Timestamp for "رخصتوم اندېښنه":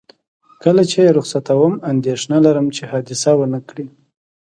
1.17-2.37